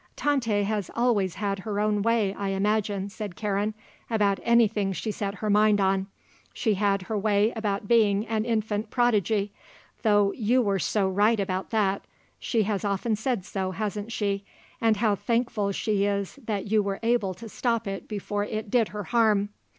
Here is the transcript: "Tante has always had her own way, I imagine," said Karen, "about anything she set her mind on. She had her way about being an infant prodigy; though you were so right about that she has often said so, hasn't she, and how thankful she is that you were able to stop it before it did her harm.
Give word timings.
"Tante 0.15 0.63
has 0.63 0.89
always 0.95 1.35
had 1.35 1.59
her 1.59 1.79
own 1.79 2.01
way, 2.01 2.33
I 2.33 2.47
imagine," 2.49 3.07
said 3.09 3.35
Karen, 3.35 3.75
"about 4.09 4.39
anything 4.41 4.93
she 4.93 5.11
set 5.11 5.35
her 5.35 5.49
mind 5.51 5.79
on. 5.79 6.07
She 6.55 6.73
had 6.73 7.03
her 7.03 7.15
way 7.19 7.53
about 7.55 7.87
being 7.87 8.25
an 8.25 8.43
infant 8.43 8.89
prodigy; 8.89 9.51
though 10.01 10.31
you 10.31 10.59
were 10.63 10.79
so 10.79 11.07
right 11.07 11.39
about 11.39 11.69
that 11.69 12.01
she 12.39 12.63
has 12.63 12.83
often 12.83 13.15
said 13.15 13.45
so, 13.45 13.69
hasn't 13.69 14.11
she, 14.11 14.43
and 14.81 14.97
how 14.97 15.13
thankful 15.13 15.71
she 15.71 16.05
is 16.05 16.39
that 16.45 16.65
you 16.71 16.81
were 16.81 16.99
able 17.03 17.35
to 17.35 17.47
stop 17.47 17.85
it 17.87 18.07
before 18.07 18.43
it 18.43 18.71
did 18.71 18.87
her 18.87 19.03
harm. 19.03 19.49